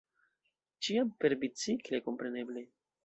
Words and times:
Ĉiam 0.87 1.11
perbicikle, 1.25 2.01
kompreneble! 2.09 2.69